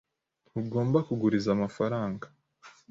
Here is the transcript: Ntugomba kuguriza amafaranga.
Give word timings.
Ntugomba 0.49 0.97
kuguriza 1.07 1.49
amafaranga. 1.55 2.25